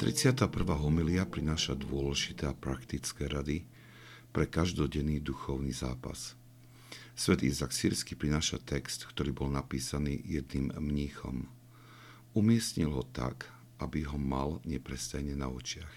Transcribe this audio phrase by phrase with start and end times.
[0.00, 0.48] 31.
[0.80, 3.68] homilia prináša dôležité a praktické rady
[4.32, 6.40] pre každodenný duchovný zápas.
[7.12, 11.52] Svet Izak Sírsky prináša text, ktorý bol napísaný jedným mníchom.
[12.32, 15.92] Umiestnil ho tak, aby ho mal neprestajne na očiach.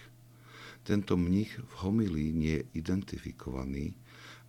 [0.84, 3.95] Tento mních v homilii nie je identifikovaný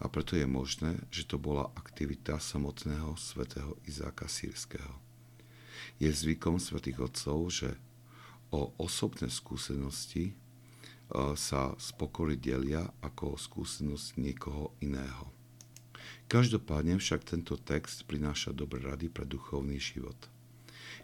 [0.03, 4.99] a preto je možné, že to bola aktivita samotného svätého Izáka Sírskeho.
[6.03, 7.79] Je zvykom svätých otcov, že
[8.55, 10.35] o osobné skúsenosti e,
[11.35, 15.27] sa spokory delia ako skúsenosť niekoho iného.
[16.31, 20.17] Každopádne však tento text prináša dobré rady pre duchovný život.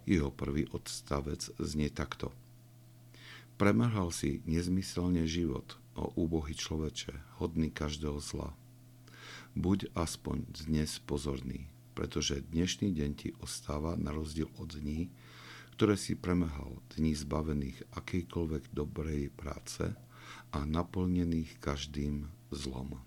[0.07, 2.31] Jeho prvý odstavec znie takto.
[3.61, 8.57] Premrhal si nezmyselne život, o úbohy človeče, hodný každého zla.
[9.53, 15.13] Buď aspoň dnes pozorný, pretože dnešný deň ti ostáva na rozdiel od dní,
[15.81, 19.89] ktoré si premehal, dní zbavených akejkoľvek dobrej práce
[20.53, 23.01] a naplnených každým zlom.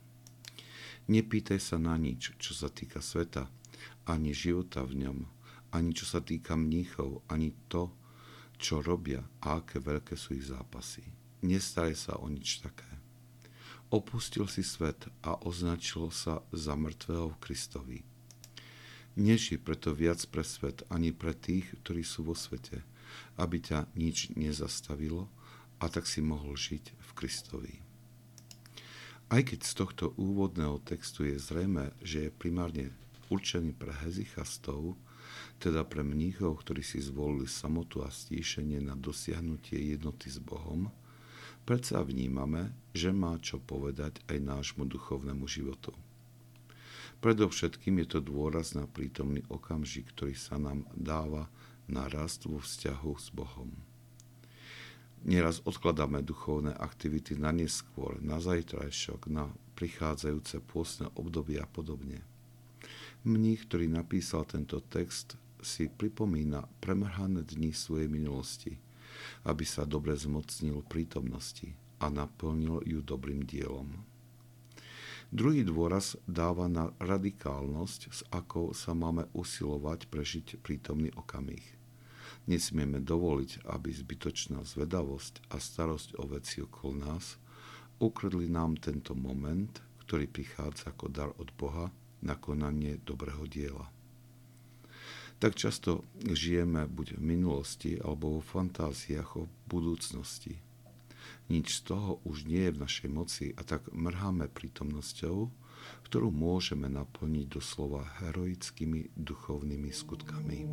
[1.05, 3.45] Nepýtaj sa na nič, čo sa týka sveta,
[4.09, 5.21] ani života v ňom,
[5.69, 7.93] ani čo sa týka mníchov, ani to,
[8.57, 11.05] čo robia a aké veľké sú ich zápasy.
[11.45, 12.89] Nestaraj sa o nič také.
[13.93, 18.12] Opustil si svet a označil sa za mŕtvého v Kristovi.
[19.13, 22.81] Neži preto viac pre svet ani pre tých, ktorí sú vo svete,
[23.37, 25.29] aby ťa nič nezastavilo
[25.77, 27.73] a tak si mohol žiť v Kristovi.
[29.29, 32.93] Aj keď z tohto úvodného textu je zrejme, že je primárne
[33.29, 34.97] určený pre hezichastov,
[35.57, 40.89] teda pre mníchov, ktorí si zvolili samotu a stíšenie na dosiahnutie jednoty s Bohom,
[41.65, 45.93] predsa vnímame, že má čo povedať aj nášmu duchovnému životu.
[47.23, 51.47] Predovšetkým je to dôraz na prítomný okamžik, ktorý sa nám dáva
[51.87, 53.71] na rast vo vzťahu s Bohom.
[55.23, 59.47] Nieraz odkladáme duchovné aktivity na neskôr, na zajtrajšok, na
[59.79, 62.19] prichádzajúce pôstne obdobie a podobne.
[63.23, 68.75] Mních, ktorý napísal tento text, si pripomína premrhané dni svojej minulosti,
[69.47, 71.71] aby sa dobre zmocnil prítomnosti
[72.03, 74.12] a naplnil ju dobrým dielom.
[75.33, 81.65] Druhý dôraz dáva na radikálnosť, s akou sa máme usilovať prežiť prítomný okamih–
[82.43, 87.39] Nesmieme dovoliť, aby zbytočná zvedavosť a starosť o veci okolo nás
[88.03, 89.71] ukradli nám tento moment,
[90.03, 91.87] ktorý prichádza ako dar od Boha
[92.19, 93.87] na konanie dobrého diela.
[95.39, 100.59] Tak často žijeme buď v minulosti alebo vo fantáziách o budúcnosti.
[101.51, 105.51] Nič z toho už nie je v našej moci a tak mrháme prítomnosťou,
[106.07, 110.63] ktorú môžeme naplniť doslova heroickými duchovnými skutkami.